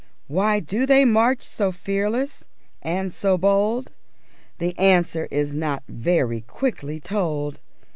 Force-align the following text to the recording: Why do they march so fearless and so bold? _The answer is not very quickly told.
Why 0.27 0.59
do 0.59 0.87
they 0.87 1.05
march 1.05 1.43
so 1.43 1.71
fearless 1.71 2.43
and 2.81 3.13
so 3.13 3.37
bold? 3.37 3.91
_The 4.59 4.73
answer 4.79 5.27
is 5.29 5.53
not 5.53 5.83
very 5.87 6.41
quickly 6.41 6.99
told. 6.99 7.59